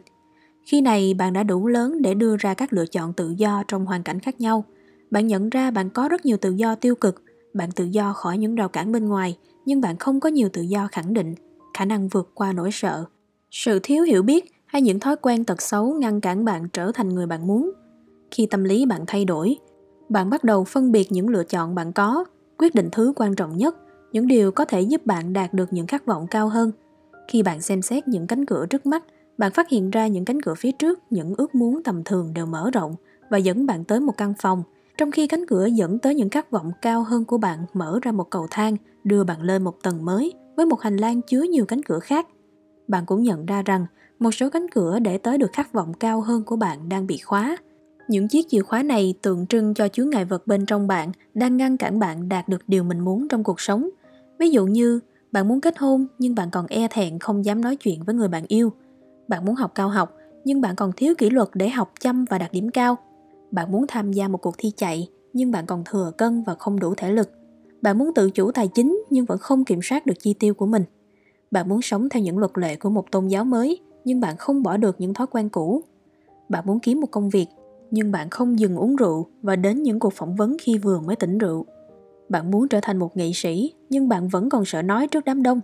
Khi 0.65 0.81
này 0.81 1.15
bạn 1.15 1.33
đã 1.33 1.43
đủ 1.43 1.67
lớn 1.67 2.03
để 2.03 2.15
đưa 2.15 2.37
ra 2.37 2.55
các 2.55 2.73
lựa 2.73 2.87
chọn 2.87 3.13
tự 3.13 3.35
do 3.37 3.63
trong 3.69 3.87
hoàn 3.87 4.03
cảnh 4.03 4.21
khác 4.21 4.41
nhau. 4.41 4.65
Bạn 5.11 5.27
nhận 5.27 5.51
ra 5.51 5.71
bạn 5.71 5.91
có 5.91 6.09
rất 6.09 6.27
nhiều 6.27 6.37
tự 6.37 6.51
do 6.51 6.75
tiêu 6.75 6.95
cực, 6.95 7.23
bạn 7.55 7.73
tự 7.73 7.85
do 7.85 8.13
khỏi 8.13 8.39
những 8.39 8.55
rào 8.55 8.69
cản 8.69 8.93
bên 8.93 9.09
ngoài, 9.09 9.39
nhưng 9.67 9.81
bạn 9.81 9.97
không 9.97 10.21
có 10.21 10.29
nhiều 10.29 10.49
tự 10.53 10.63
do 10.63 10.89
khẳng 10.93 11.15
định, 11.15 11.35
khả 11.75 11.85
năng 11.85 12.09
vượt 12.09 12.31
qua 12.35 12.53
nỗi 12.53 12.71
sợ. 12.73 13.05
Sự 13.51 13.81
thiếu 13.83 14.05
hiểu 14.05 14.23
biết 14.23 14.53
hay 14.67 14.83
những 14.83 15.01
thói 15.01 15.17
quen 15.17 15.45
tật 15.45 15.63
xấu 15.63 15.95
ngăn 15.95 16.21
cản 16.21 16.45
bạn 16.45 16.69
trở 16.69 16.93
thành 16.93 17.09
người 17.09 17.27
bạn 17.27 17.47
muốn. 17.47 17.73
Khi 18.31 18.47
tâm 18.47 18.65
lý 18.65 18.87
bạn 18.87 19.05
thay 19.07 19.25
đổi, 19.25 19.57
bạn 20.09 20.31
bắt 20.31 20.45
đầu 20.45 20.65
phân 20.65 20.93
biệt 20.93 21.13
những 21.13 21.29
lựa 21.29 21.45
chọn 21.45 21.75
bạn 21.75 21.93
có, 21.93 22.25
quyết 22.59 22.75
định 22.75 22.89
thứ 22.93 23.13
quan 23.17 23.35
trọng 23.35 23.57
nhất, 23.57 23.77
những 24.13 24.27
điều 24.27 24.53
có 24.53 24.65
thể 24.65 24.81
giúp 24.81 25.07
bạn 25.07 25.33
đạt 25.33 25.55
được 25.55 25.73
những 25.73 25.87
khát 25.87 26.07
vọng 26.07 26.27
cao 26.31 26.49
hơn. 26.49 26.71
Khi 27.29 27.43
bạn 27.43 27.61
xem 27.61 27.83
xét 27.83 28.09
những 28.09 28.27
cánh 28.27 28.47
cửa 28.47 28.67
trước 28.67 28.87
mắt, 28.87 29.05
bạn 29.39 29.53
phát 29.53 29.69
hiện 29.69 29.91
ra 29.91 30.07
những 30.07 30.25
cánh 30.25 30.43
cửa 30.43 30.55
phía 30.55 30.73
trước, 30.73 31.01
những 31.11 31.35
ước 31.37 31.55
muốn 31.55 31.83
tầm 31.83 32.05
thường 32.05 32.35
đều 32.35 32.47
mở 32.47 32.71
rộng 32.73 32.97
và 33.31 33.39
dẫn 33.39 33.67
bạn 33.67 33.85
tới 33.85 34.01
một 34.01 34.17
căn 34.17 34.35
phòng, 34.39 34.63
trong 34.99 35.11
khi 35.11 35.27
cánh 35.27 35.47
cửa 35.47 35.67
dẫn 35.67 35.99
tới 35.99 36.15
những 36.15 36.31
khát 36.31 36.51
vọng 36.51 36.73
cao 36.83 37.03
hơn 37.03 37.25
của 37.25 37.39
bạn 37.39 37.59
mở 37.73 37.99
ra 38.03 38.13
một 38.13 38.31
cầu 38.31 38.47
thang, 38.51 38.77
đưa 39.05 39.25
bạn 39.25 39.43
lên 39.43 39.65
một 39.65 39.83
tầng 39.83 40.05
mới 40.05 40.33
với 40.57 40.67
một 40.67 40.81
hành 40.81 40.97
lang 40.97 41.23
chứa 41.23 41.43
nhiều 41.43 41.67
cánh 41.67 41.83
cửa 41.83 41.99
khác. 41.99 42.27
Bạn 42.89 43.07
cũng 43.07 43.23
nhận 43.23 43.47
ra 43.47 43.63
rằng 43.63 43.87
một 44.19 44.31
số 44.31 44.51
cánh 44.51 44.67
cửa 44.71 44.99
để 44.99 45.19
tới 45.19 45.39
được 45.39 45.53
khát 45.53 45.73
vọng 45.73 45.95
cao 45.95 46.21
hơn 46.21 46.45
của 46.45 46.57
bạn 46.57 46.89
đang 46.89 47.07
bị 47.07 47.19
khóa. 47.19 47.57
Những 48.13 48.29
chiếc 48.29 48.49
chìa 48.49 48.63
khóa 48.63 48.83
này 48.83 49.15
tượng 49.23 49.47
trưng 49.47 49.75
cho 49.75 49.89
chứa 49.89 50.05
ngại 50.05 50.25
vật 50.25 50.47
bên 50.47 50.67
trong 50.67 50.87
bạn 50.87 51.13
đang 51.35 51.57
ngăn 51.57 51.77
cản 51.77 51.99
bạn 51.99 52.29
đạt 52.29 52.49
được 52.49 52.63
điều 52.67 52.85
mình 52.85 53.01
muốn 53.01 53.29
trong 53.29 53.45
cuộc 53.45 53.61
sống. 53.61 53.89
Ví 54.39 54.51
dụ 54.51 54.67
như, 54.67 55.01
bạn 55.33 55.49
muốn 55.49 55.61
kết 55.61 55.79
hôn 55.79 56.07
nhưng 56.19 56.35
bạn 56.35 56.51
còn 56.51 56.67
e 56.67 56.89
thẹn 56.91 57.19
không 57.19 57.45
dám 57.45 57.61
nói 57.61 57.77
chuyện 57.77 58.03
với 58.03 58.15
người 58.15 58.29
bạn 58.29 58.45
yêu. 58.49 58.73
Bạn 59.29 59.45
muốn 59.45 59.55
học 59.55 59.73
cao 59.75 59.89
học 59.89 60.17
nhưng 60.45 60.61
bạn 60.61 60.77
còn 60.77 60.93
thiếu 60.97 61.15
kỷ 61.19 61.31
luật 61.31 61.49
để 61.55 61.69
học 61.69 61.93
chăm 62.01 62.25
và 62.25 62.39
đạt 62.39 62.53
điểm 62.53 62.71
cao. 62.71 62.97
Bạn 63.51 63.73
muốn 63.73 63.87
tham 63.89 64.13
gia 64.13 64.29
một 64.29 64.39
cuộc 64.39 64.55
thi 64.59 64.73
chạy 64.77 65.09
nhưng 65.33 65.51
bạn 65.51 65.67
còn 65.67 65.83
thừa 65.85 66.13
cân 66.19 66.43
và 66.43 66.55
không 66.55 66.81
đủ 66.81 66.95
thể 66.95 67.13
lực. 67.13 67.31
Bạn 67.83 67.99
muốn 67.99 68.15
tự 68.15 68.31
chủ 68.31 68.51
tài 68.53 68.69
chính 68.69 69.05
nhưng 69.11 69.25
vẫn 69.25 69.39
không 69.39 69.65
kiểm 69.65 69.83
soát 69.83 70.07
được 70.07 70.19
chi 70.21 70.35
tiêu 70.35 70.55
của 70.55 70.67
mình. 70.67 70.85
Bạn 71.51 71.69
muốn 71.69 71.83
sống 71.83 72.09
theo 72.09 72.23
những 72.23 72.39
luật 72.39 72.53
lệ 72.55 72.77
của 72.77 72.91
một 72.91 73.11
tôn 73.11 73.29
giáo 73.29 73.45
mới 73.45 73.81
nhưng 74.05 74.21
bạn 74.21 74.37
không 74.37 74.63
bỏ 74.63 74.77
được 74.77 74.97
những 74.99 75.15
thói 75.15 75.27
quen 75.27 75.49
cũ. 75.49 75.83
Bạn 76.49 76.67
muốn 76.67 76.81
kiếm 76.81 77.01
một 77.01 77.11
công 77.11 77.31
việc 77.31 77.47
nhưng 77.93 78.13
bạn 78.13 78.31
không 78.31 78.59
dừng 78.59 78.77
uống 78.77 78.97
rượu 78.97 79.27
và 79.43 79.57
đến 79.57 79.83
những 79.83 79.99
cuộc 79.99 80.13
phỏng 80.13 80.37
vấn 80.37 80.57
khi 80.61 80.79
vừa 80.79 81.01
mới 81.01 81.17
tỉnh 81.17 81.39
rượu. 81.39 81.67
Bạn 82.29 82.51
muốn 82.51 82.69
trở 82.69 82.79
thành 82.83 82.99
một 82.99 83.17
nghệ 83.17 83.31
sĩ 83.35 83.73
nhưng 83.91 84.09
bạn 84.09 84.29
vẫn 84.29 84.49
còn 84.49 84.65
sợ 84.65 84.83
nói 84.83 85.07
trước 85.07 85.25
đám 85.25 85.43
đông. 85.43 85.61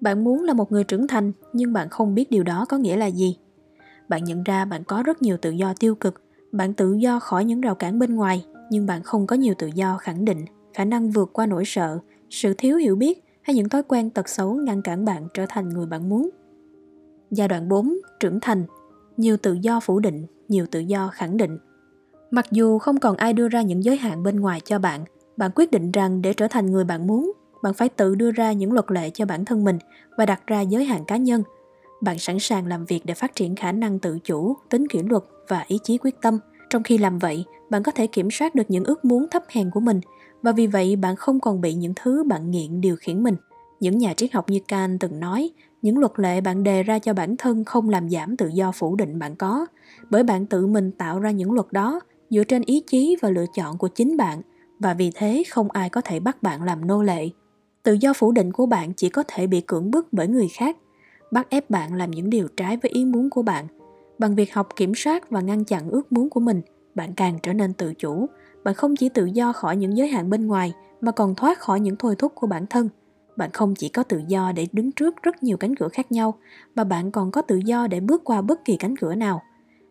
Bạn 0.00 0.24
muốn 0.24 0.44
là 0.44 0.52
một 0.52 0.72
người 0.72 0.84
trưởng 0.84 1.06
thành 1.06 1.32
nhưng 1.52 1.72
bạn 1.72 1.88
không 1.88 2.14
biết 2.14 2.30
điều 2.30 2.42
đó 2.42 2.66
có 2.68 2.78
nghĩa 2.78 2.96
là 2.96 3.06
gì. 3.06 3.36
Bạn 4.08 4.24
nhận 4.24 4.42
ra 4.42 4.64
bạn 4.64 4.84
có 4.84 5.02
rất 5.02 5.22
nhiều 5.22 5.36
tự 5.36 5.50
do 5.50 5.74
tiêu 5.80 5.94
cực, 5.94 6.22
bạn 6.52 6.74
tự 6.74 6.92
do 6.92 7.18
khỏi 7.18 7.44
những 7.44 7.60
rào 7.60 7.74
cản 7.74 7.98
bên 7.98 8.14
ngoài 8.14 8.46
nhưng 8.70 8.86
bạn 8.86 9.02
không 9.02 9.26
có 9.26 9.36
nhiều 9.36 9.54
tự 9.58 9.66
do 9.74 9.96
khẳng 9.96 10.24
định, 10.24 10.44
khả 10.74 10.84
năng 10.84 11.10
vượt 11.10 11.30
qua 11.32 11.46
nỗi 11.46 11.62
sợ, 11.66 11.98
sự 12.30 12.54
thiếu 12.58 12.76
hiểu 12.76 12.96
biết 12.96 13.24
hay 13.42 13.56
những 13.56 13.68
thói 13.68 13.82
quen 13.82 14.10
tật 14.10 14.28
xấu 14.28 14.54
ngăn 14.54 14.82
cản 14.82 15.04
bạn 15.04 15.28
trở 15.34 15.46
thành 15.48 15.68
người 15.68 15.86
bạn 15.86 16.08
muốn. 16.08 16.30
Giai 17.30 17.48
đoạn 17.48 17.68
4, 17.68 17.96
trưởng 18.20 18.40
thành, 18.40 18.64
nhiều 19.20 19.36
tự 19.36 19.52
do 19.52 19.80
phủ 19.80 20.00
định, 20.00 20.26
nhiều 20.48 20.66
tự 20.70 20.80
do 20.80 21.08
khẳng 21.08 21.36
định. 21.36 21.58
Mặc 22.30 22.46
dù 22.50 22.78
không 22.78 23.00
còn 23.00 23.16
ai 23.16 23.32
đưa 23.32 23.48
ra 23.48 23.62
những 23.62 23.84
giới 23.84 23.96
hạn 23.96 24.22
bên 24.22 24.40
ngoài 24.40 24.60
cho 24.64 24.78
bạn, 24.78 25.04
bạn 25.36 25.50
quyết 25.54 25.70
định 25.70 25.92
rằng 25.92 26.22
để 26.22 26.32
trở 26.32 26.48
thành 26.48 26.70
người 26.70 26.84
bạn 26.84 27.06
muốn, 27.06 27.32
bạn 27.62 27.74
phải 27.74 27.88
tự 27.88 28.14
đưa 28.14 28.30
ra 28.30 28.52
những 28.52 28.72
luật 28.72 28.90
lệ 28.90 29.10
cho 29.10 29.26
bản 29.26 29.44
thân 29.44 29.64
mình 29.64 29.78
và 30.16 30.26
đặt 30.26 30.46
ra 30.46 30.60
giới 30.60 30.84
hạn 30.84 31.04
cá 31.04 31.16
nhân. 31.16 31.42
Bạn 32.00 32.18
sẵn 32.18 32.38
sàng 32.38 32.66
làm 32.66 32.84
việc 32.84 33.00
để 33.04 33.14
phát 33.14 33.34
triển 33.34 33.56
khả 33.56 33.72
năng 33.72 33.98
tự 33.98 34.18
chủ, 34.24 34.56
tính 34.68 34.88
kỷ 34.88 35.02
luật 35.02 35.22
và 35.48 35.64
ý 35.68 35.78
chí 35.84 35.98
quyết 35.98 36.20
tâm. 36.22 36.38
Trong 36.70 36.82
khi 36.82 36.98
làm 36.98 37.18
vậy, 37.18 37.44
bạn 37.70 37.82
có 37.82 37.92
thể 37.92 38.06
kiểm 38.06 38.30
soát 38.30 38.54
được 38.54 38.70
những 38.70 38.84
ước 38.84 39.04
muốn 39.04 39.26
thấp 39.30 39.42
hèn 39.48 39.70
của 39.70 39.80
mình 39.80 40.00
và 40.42 40.52
vì 40.52 40.66
vậy 40.66 40.96
bạn 40.96 41.16
không 41.16 41.40
còn 41.40 41.60
bị 41.60 41.74
những 41.74 41.92
thứ 42.02 42.24
bạn 42.24 42.50
nghiện 42.50 42.80
điều 42.80 42.96
khiển 42.96 43.22
mình. 43.22 43.36
Những 43.80 43.98
nhà 43.98 44.14
triết 44.14 44.32
học 44.32 44.50
như 44.50 44.60
Kant 44.68 45.00
từng 45.00 45.20
nói, 45.20 45.50
những 45.82 45.98
luật 45.98 46.12
lệ 46.16 46.40
bạn 46.40 46.62
đề 46.62 46.82
ra 46.82 46.98
cho 46.98 47.14
bản 47.14 47.36
thân 47.36 47.64
không 47.64 47.88
làm 47.88 48.10
giảm 48.10 48.36
tự 48.36 48.48
do 48.48 48.72
phủ 48.72 48.96
định 48.96 49.18
bạn 49.18 49.36
có, 49.36 49.66
bởi 50.10 50.22
bạn 50.22 50.46
tự 50.46 50.66
mình 50.66 50.90
tạo 50.92 51.20
ra 51.20 51.30
những 51.30 51.52
luật 51.52 51.66
đó 51.70 52.00
dựa 52.30 52.44
trên 52.44 52.62
ý 52.62 52.82
chí 52.86 53.16
và 53.22 53.30
lựa 53.30 53.46
chọn 53.54 53.78
của 53.78 53.88
chính 53.88 54.16
bạn 54.16 54.42
và 54.78 54.94
vì 54.94 55.10
thế 55.14 55.42
không 55.50 55.70
ai 55.70 55.90
có 55.90 56.00
thể 56.00 56.20
bắt 56.20 56.42
bạn 56.42 56.62
làm 56.62 56.86
nô 56.86 57.02
lệ. 57.02 57.28
Tự 57.82 57.92
do 57.92 58.12
phủ 58.12 58.32
định 58.32 58.52
của 58.52 58.66
bạn 58.66 58.92
chỉ 58.92 59.08
có 59.08 59.24
thể 59.28 59.46
bị 59.46 59.60
cưỡng 59.60 59.90
bức 59.90 60.12
bởi 60.12 60.28
người 60.28 60.48
khác, 60.48 60.76
bắt 61.30 61.46
ép 61.50 61.70
bạn 61.70 61.94
làm 61.94 62.10
những 62.10 62.30
điều 62.30 62.48
trái 62.56 62.76
với 62.76 62.90
ý 62.90 63.04
muốn 63.04 63.30
của 63.30 63.42
bạn. 63.42 63.66
Bằng 64.18 64.34
việc 64.34 64.54
học 64.54 64.68
kiểm 64.76 64.94
soát 64.94 65.30
và 65.30 65.40
ngăn 65.40 65.64
chặn 65.64 65.90
ước 65.90 66.12
muốn 66.12 66.30
của 66.30 66.40
mình, 66.40 66.60
bạn 66.94 67.14
càng 67.14 67.38
trở 67.42 67.52
nên 67.52 67.72
tự 67.72 67.94
chủ. 67.94 68.26
Bạn 68.64 68.74
không 68.74 68.96
chỉ 68.96 69.08
tự 69.08 69.24
do 69.24 69.52
khỏi 69.52 69.76
những 69.76 69.96
giới 69.96 70.08
hạn 70.08 70.30
bên 70.30 70.46
ngoài 70.46 70.72
mà 71.00 71.12
còn 71.12 71.34
thoát 71.34 71.58
khỏi 71.58 71.80
những 71.80 71.96
thôi 71.98 72.14
thúc 72.18 72.32
của 72.34 72.46
bản 72.46 72.66
thân– 72.66 72.88
bạn 73.40 73.50
không 73.52 73.74
chỉ 73.74 73.88
có 73.88 74.02
tự 74.02 74.22
do 74.28 74.52
để 74.52 74.66
đứng 74.72 74.92
trước 74.92 75.22
rất 75.22 75.42
nhiều 75.42 75.56
cánh 75.56 75.74
cửa 75.74 75.88
khác 75.88 76.12
nhau, 76.12 76.34
mà 76.74 76.84
bạn 76.84 77.10
còn 77.10 77.30
có 77.30 77.42
tự 77.42 77.56
do 77.64 77.86
để 77.86 78.00
bước 78.00 78.24
qua 78.24 78.42
bất 78.42 78.64
kỳ 78.64 78.76
cánh 78.76 78.96
cửa 78.96 79.14
nào. 79.14 79.42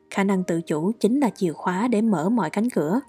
Khả 0.10 0.24
năng 0.24 0.44
tự 0.44 0.62
chủ 0.62 0.92
chính 1.00 1.20
là 1.20 1.30
chìa 1.30 1.54
khóa 1.54 1.88
để 1.88 2.02
mở 2.02 2.30
mọi 2.30 2.50
cánh 2.50 2.70
cửa. 2.70 3.00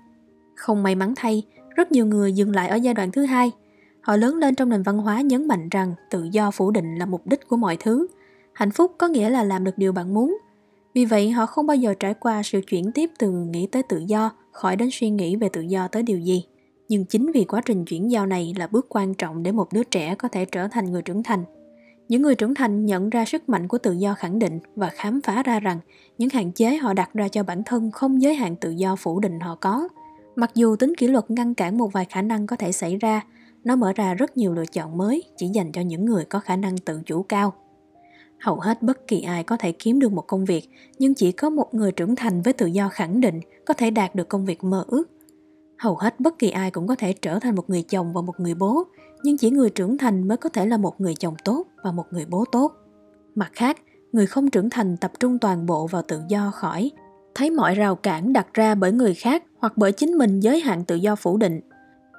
Không 0.55 0.83
may 0.83 0.95
mắn 0.95 1.13
thay, 1.17 1.43
rất 1.77 1.93
nhiều 1.93 2.07
người 2.07 2.33
dừng 2.33 2.55
lại 2.55 2.69
ở 2.69 2.77
giai 2.77 2.95
đoạn 2.95 3.13
thứ 3.13 3.25
hai. 3.25 3.53
Họ 4.01 4.17
lớn 4.17 4.37
lên 4.37 4.55
trong 4.55 4.69
nền 4.69 4.83
văn 4.83 4.99
hóa 4.99 5.21
nhấn 5.21 5.49
mạnh 5.49 5.69
rằng 5.69 5.95
tự 6.11 6.29
do 6.33 6.51
phủ 6.51 6.71
định 6.71 6.99
là 6.99 7.07
mục 7.07 7.27
đích 7.27 7.49
của 7.49 7.57
mọi 7.57 7.77
thứ. 7.77 8.07
Hạnh 8.53 8.71
phúc 8.71 8.95
có 8.99 9.09
nghĩa 9.09 9.31
là 9.31 9.45
làm 9.45 9.65
được 9.65 9.79
điều 9.79 9.93
bạn 9.93 10.15
muốn. 10.15 10.39
Vì 10.95 11.05
vậy, 11.05 11.31
họ 11.31 11.47
không 11.47 11.67
bao 11.67 11.77
giờ 11.77 11.95
trải 12.01 12.15
qua 12.15 12.43
sự 12.43 12.61
chuyển 12.67 12.93
tiếp 12.93 13.11
từ 13.19 13.31
nghĩ 13.31 13.67
tới 13.67 13.83
tự 13.83 14.03
do, 14.07 14.31
khỏi 14.53 14.77
đến 14.77 14.89
suy 14.93 15.11
nghĩ 15.11 15.37
về 15.37 15.49
tự 15.49 15.61
do 15.61 15.89
tới 15.89 16.03
điều 16.03 16.19
gì 16.19 16.45
nhưng 16.91 17.05
chính 17.05 17.33
vì 17.33 17.45
quá 17.45 17.61
trình 17.65 17.85
chuyển 17.85 18.11
giao 18.11 18.27
này 18.27 18.55
là 18.59 18.67
bước 18.67 18.87
quan 18.89 19.15
trọng 19.15 19.43
để 19.43 19.53
một 19.53 19.73
đứa 19.73 19.85
trẻ 19.85 20.15
có 20.15 20.29
thể 20.29 20.45
trở 20.45 20.69
thành 20.69 20.93
người 20.93 21.03
trưởng 21.03 21.23
thành. 21.23 21.45
Những 22.09 22.23
người 22.23 22.35
trưởng 22.35 22.55
thành 22.55 22.87
nhận 22.87 23.11
ra 23.11 23.25
sức 23.25 23.49
mạnh 23.49 23.69
của 23.69 23.79
tự 23.79 23.93
do 23.93 24.15
khẳng 24.15 24.39
định 24.39 24.59
và 24.77 24.89
khám 24.89 25.21
phá 25.21 25.43
ra 25.43 25.61
rằng 25.61 25.79
những 26.19 26.29
hạn 26.33 26.53
chế 26.53 26.77
họ 26.77 26.93
đặt 26.93 27.15
ra 27.15 27.29
cho 27.29 27.43
bản 27.43 27.63
thân 27.67 27.91
không 27.91 28.23
giới 28.23 28.35
hạn 28.35 28.57
tự 28.57 28.71
do 28.71 28.97
phủ 28.97 29.21
định 29.21 29.41
họ 29.41 29.55
có. 29.55 29.89
Mặc 30.37 30.51
dù 30.55 30.77
tính 30.77 30.93
kỷ 30.99 31.09
luật 31.09 31.31
ngăn 31.31 31.55
cản 31.55 31.79
một 31.79 31.93
vài 31.93 32.05
khả 32.05 32.23
năng 32.23 32.47
có 32.47 32.57
thể 32.57 32.73
xảy 32.73 32.97
ra, 32.97 33.25
nó 33.65 33.77
mở 33.77 33.93
ra 33.93 34.15
rất 34.15 34.37
nhiều 34.37 34.55
lựa 34.55 34.67
chọn 34.67 34.99
mới 34.99 35.23
chỉ 35.37 35.49
dành 35.49 35.73
cho 35.73 35.81
những 35.81 36.05
người 36.05 36.25
có 36.25 36.41
khả 36.41 36.57
năng 36.57 36.79
tự 36.79 37.01
chủ 37.07 37.23
cao. 37.23 37.53
Hầu 38.41 38.61
hết 38.61 38.83
bất 38.83 39.07
kỳ 39.07 39.23
ai 39.23 39.45
có 39.45 39.57
thể 39.57 39.73
kiếm 39.73 39.99
được 39.99 40.13
một 40.13 40.27
công 40.27 40.45
việc, 40.45 40.69
nhưng 40.99 41.15
chỉ 41.15 41.33
có 41.33 41.51
một 41.51 41.75
người 41.75 41.93
trưởng 41.93 42.17
thành 42.17 42.43
với 42.43 42.53
tự 42.53 42.67
do 42.67 42.89
khẳng 42.89 43.21
định 43.21 43.41
có 43.65 43.75
thể 43.75 43.91
đạt 43.91 44.15
được 44.15 44.29
công 44.29 44.45
việc 44.45 44.65
mơ 44.65 44.85
ước 44.89 45.20
hầu 45.81 45.97
hết 45.97 46.21
bất 46.21 46.39
kỳ 46.39 46.51
ai 46.51 46.71
cũng 46.71 46.87
có 46.87 46.95
thể 46.95 47.13
trở 47.13 47.39
thành 47.39 47.55
một 47.55 47.71
người 47.71 47.83
chồng 47.83 48.13
và 48.13 48.21
một 48.21 48.41
người 48.41 48.55
bố, 48.55 48.85
nhưng 49.23 49.39
chỉ 49.39 49.51
người 49.51 49.71
trưởng 49.71 49.99
thành 49.99 50.29
mới 50.29 50.37
có 50.37 50.49
thể 50.49 50.67
là 50.67 50.77
một 50.77 51.01
người 51.01 51.15
chồng 51.15 51.35
tốt 51.45 51.67
và 51.85 51.93
một 51.93 52.05
người 52.11 52.27
bố 52.29 52.45
tốt. 52.53 52.73
Mặt 53.35 53.51
khác, 53.53 53.77
người 54.13 54.27
không 54.27 54.51
trưởng 54.51 54.71
thành 54.71 54.97
tập 54.97 55.13
trung 55.21 55.39
toàn 55.39 55.67
bộ 55.67 55.87
vào 55.87 56.03
tự 56.03 56.21
do 56.29 56.51
khỏi, 56.51 56.91
thấy 57.35 57.51
mọi 57.51 57.75
rào 57.75 57.95
cản 57.95 58.33
đặt 58.33 58.47
ra 58.55 58.75
bởi 58.75 58.93
người 58.93 59.15
khác 59.15 59.45
hoặc 59.59 59.73
bởi 59.77 59.93
chính 59.93 60.11
mình 60.11 60.41
giới 60.41 60.61
hạn 60.61 60.85
tự 60.85 60.95
do 60.95 61.17
phủ 61.17 61.37
định. 61.37 61.61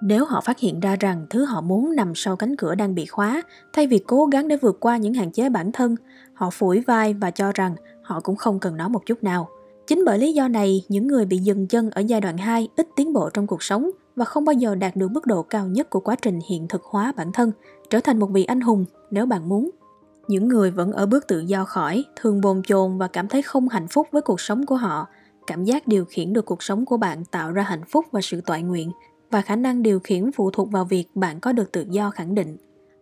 Nếu 0.01 0.25
họ 0.25 0.41
phát 0.41 0.59
hiện 0.59 0.79
ra 0.79 0.95
rằng 0.99 1.25
thứ 1.29 1.45
họ 1.45 1.61
muốn 1.61 1.95
nằm 1.95 2.15
sau 2.15 2.35
cánh 2.35 2.55
cửa 2.55 2.75
đang 2.75 2.95
bị 2.95 3.05
khóa, 3.05 3.41
thay 3.73 3.87
vì 3.87 3.97
cố 3.97 4.25
gắng 4.25 4.47
để 4.47 4.57
vượt 4.57 4.79
qua 4.79 4.97
những 4.97 5.13
hạn 5.13 5.31
chế 5.31 5.49
bản 5.49 5.71
thân, 5.71 5.95
họ 6.33 6.49
phủi 6.49 6.81
vai 6.81 7.13
và 7.13 7.31
cho 7.31 7.51
rằng 7.55 7.75
họ 8.01 8.19
cũng 8.19 8.35
không 8.35 8.59
cần 8.59 8.77
nó 8.77 8.87
một 8.87 9.05
chút 9.05 9.23
nào. 9.23 9.49
Chính 9.91 10.05
bởi 10.05 10.19
lý 10.19 10.33
do 10.33 10.47
này, 10.47 10.85
những 10.89 11.07
người 11.07 11.25
bị 11.25 11.37
dừng 11.37 11.67
chân 11.67 11.89
ở 11.89 12.01
giai 12.01 12.21
đoạn 12.21 12.37
2 12.37 12.67
ít 12.75 12.87
tiến 12.95 13.13
bộ 13.13 13.29
trong 13.29 13.47
cuộc 13.47 13.63
sống 13.63 13.89
và 14.15 14.25
không 14.25 14.45
bao 14.45 14.53
giờ 14.53 14.75
đạt 14.75 14.95
được 14.95 15.11
mức 15.11 15.25
độ 15.25 15.43
cao 15.43 15.67
nhất 15.67 15.89
của 15.89 15.99
quá 15.99 16.15
trình 16.21 16.39
hiện 16.49 16.67
thực 16.67 16.83
hóa 16.83 17.13
bản 17.17 17.31
thân, 17.31 17.51
trở 17.89 17.99
thành 17.99 18.19
một 18.19 18.27
vị 18.27 18.43
anh 18.43 18.61
hùng 18.61 18.85
nếu 19.11 19.25
bạn 19.25 19.49
muốn. 19.49 19.69
Những 20.27 20.47
người 20.47 20.71
vẫn 20.71 20.91
ở 20.91 21.05
bước 21.05 21.27
tự 21.27 21.39
do 21.39 21.65
khỏi, 21.65 22.03
thường 22.15 22.41
bồn 22.41 22.61
chồn 22.65 22.97
và 22.97 23.07
cảm 23.07 23.27
thấy 23.27 23.41
không 23.41 23.69
hạnh 23.69 23.87
phúc 23.87 24.07
với 24.11 24.21
cuộc 24.21 24.41
sống 24.41 24.65
của 24.65 24.75
họ. 24.75 25.07
Cảm 25.47 25.63
giác 25.63 25.87
điều 25.87 26.05
khiển 26.05 26.33
được 26.33 26.45
cuộc 26.45 26.63
sống 26.63 26.85
của 26.85 26.97
bạn 26.97 27.25
tạo 27.25 27.51
ra 27.51 27.63
hạnh 27.63 27.83
phúc 27.89 28.05
và 28.11 28.21
sự 28.21 28.41
toại 28.41 28.63
nguyện, 28.63 28.91
và 29.31 29.41
khả 29.41 29.55
năng 29.55 29.83
điều 29.83 29.99
khiển 29.99 30.31
phụ 30.31 30.51
thuộc 30.51 30.71
vào 30.71 30.85
việc 30.85 31.05
bạn 31.15 31.39
có 31.39 31.51
được 31.51 31.71
tự 31.71 31.85
do 31.89 32.09
khẳng 32.09 32.35
định. 32.35 32.57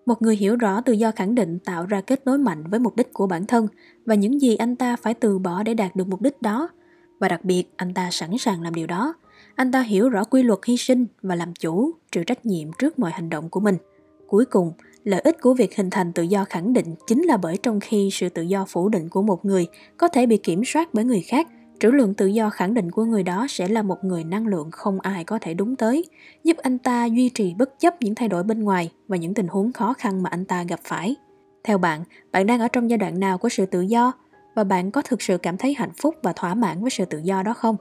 Một 0.05 0.21
người 0.21 0.35
hiểu 0.35 0.55
rõ 0.55 0.81
tự 0.81 0.93
do 0.93 1.11
khẳng 1.11 1.35
định 1.35 1.59
tạo 1.59 1.85
ra 1.85 2.01
kết 2.01 2.25
nối 2.25 2.37
mạnh 2.37 2.63
với 2.69 2.79
mục 2.79 2.95
đích 2.95 3.13
của 3.13 3.27
bản 3.27 3.45
thân 3.45 3.67
và 4.05 4.15
những 4.15 4.41
gì 4.41 4.55
anh 4.55 4.75
ta 4.75 4.95
phải 4.95 5.13
từ 5.13 5.39
bỏ 5.39 5.63
để 5.63 5.73
đạt 5.73 5.95
được 5.95 6.07
mục 6.07 6.21
đích 6.21 6.41
đó. 6.41 6.69
Và 7.19 7.27
đặc 7.27 7.45
biệt, 7.45 7.63
anh 7.75 7.93
ta 7.93 8.09
sẵn 8.11 8.37
sàng 8.37 8.61
làm 8.61 8.75
điều 8.75 8.87
đó. 8.87 9.13
Anh 9.55 9.71
ta 9.71 9.81
hiểu 9.81 10.09
rõ 10.09 10.23
quy 10.23 10.43
luật 10.43 10.59
hy 10.65 10.77
sinh 10.77 11.05
và 11.21 11.35
làm 11.35 11.53
chủ, 11.53 11.91
chịu 12.11 12.23
trách 12.23 12.45
nhiệm 12.45 12.67
trước 12.79 12.99
mọi 12.99 13.11
hành 13.11 13.29
động 13.29 13.49
của 13.49 13.59
mình. 13.59 13.77
Cuối 14.27 14.45
cùng, 14.45 14.71
lợi 15.03 15.21
ích 15.21 15.41
của 15.41 15.53
việc 15.53 15.75
hình 15.75 15.89
thành 15.89 16.13
tự 16.13 16.23
do 16.23 16.45
khẳng 16.45 16.73
định 16.73 16.95
chính 17.07 17.23
là 17.23 17.37
bởi 17.37 17.57
trong 17.63 17.79
khi 17.79 18.09
sự 18.11 18.29
tự 18.29 18.41
do 18.41 18.65
phủ 18.67 18.89
định 18.89 19.09
của 19.09 19.21
một 19.21 19.45
người 19.45 19.67
có 19.97 20.07
thể 20.07 20.25
bị 20.25 20.37
kiểm 20.37 20.61
soát 20.65 20.93
bởi 20.93 21.05
người 21.05 21.21
khác, 21.21 21.47
trữ 21.79 21.91
lượng 21.91 22.13
tự 22.13 22.25
do 22.25 22.49
khẳng 22.49 22.73
định 22.73 22.91
của 22.91 23.03
người 23.05 23.23
đó 23.23 23.45
sẽ 23.49 23.67
là 23.67 23.81
một 23.81 24.03
người 24.03 24.23
năng 24.23 24.47
lượng 24.47 24.71
không 24.71 24.99
ai 24.99 25.23
có 25.23 25.39
thể 25.41 25.53
đúng 25.53 25.75
tới, 25.75 26.05
giúp 26.43 26.57
anh 26.57 26.77
ta 26.77 27.05
duy 27.05 27.29
trì 27.29 27.53
bất 27.53 27.79
chấp 27.79 28.01
những 28.01 28.15
thay 28.15 28.27
đổi 28.27 28.43
bên 28.43 28.63
ngoài 28.63 28.91
và 29.07 29.17
những 29.17 29.33
tình 29.33 29.47
huống 29.47 29.73
khó 29.73 29.93
khăn 29.93 30.23
mà 30.23 30.29
anh 30.29 30.45
ta 30.45 30.63
gặp 30.63 30.79
phải. 30.83 31.15
Theo 31.63 31.77
bạn, 31.77 32.03
bạn 32.31 32.45
đang 32.45 32.59
ở 32.59 32.67
trong 32.67 32.89
giai 32.89 32.97
đoạn 32.97 33.19
nào 33.19 33.37
của 33.37 33.49
sự 33.49 33.65
tự 33.65 33.81
do 33.81 34.11
và 34.59 34.63
bạn 34.63 34.91
có 34.91 35.01
thực 35.01 35.21
sự 35.21 35.37
cảm 35.37 35.57
thấy 35.57 35.73
hạnh 35.73 35.91
phúc 35.97 36.15
và 36.23 36.33
thỏa 36.33 36.53
mãn 36.53 36.81
với 36.81 36.89
sự 36.89 37.05
tự 37.05 37.17
do 37.17 37.43
đó 37.43 37.53
không? 37.53 37.75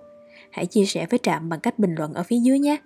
Hãy 0.50 0.66
chia 0.66 0.84
sẻ 0.84 1.06
với 1.10 1.18
Trạm 1.22 1.48
bằng 1.48 1.60
cách 1.60 1.78
bình 1.78 1.94
luận 1.94 2.14
ở 2.14 2.22
phía 2.22 2.38
dưới 2.38 2.58
nhé. 2.58 2.76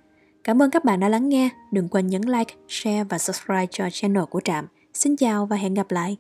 Cảm 0.44 0.62
ơn 0.62 0.70
các 0.70 0.84
bạn 0.84 1.00
đã 1.00 1.08
lắng 1.08 1.28
nghe. 1.28 1.48
Đừng 1.72 1.88
quên 1.88 2.06
nhấn 2.06 2.22
like, 2.22 2.54
share 2.68 3.04
và 3.04 3.18
subscribe 3.18 3.66
cho 3.70 3.88
channel 3.92 4.24
của 4.24 4.40
Trạm. 4.40 4.66
Xin 4.94 5.16
chào 5.16 5.46
và 5.46 5.56
hẹn 5.56 5.74
gặp 5.74 5.90
lại. 5.90 6.16